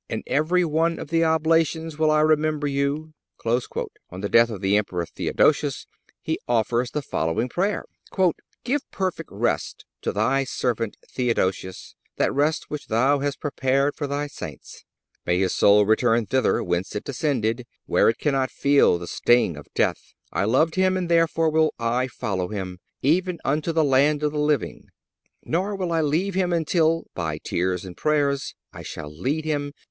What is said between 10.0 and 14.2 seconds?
to Thy servant Theodosius, that rest which Thou hast prepared for